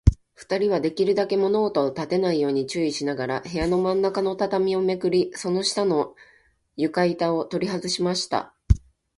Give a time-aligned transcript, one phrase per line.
[0.33, 6.15] ふたりは、できるだけ物音をたてないように注意しながら、部屋のまんなかの畳をめくり、その下の
[6.75, 8.55] 床板ゆかいたをとりはずしました。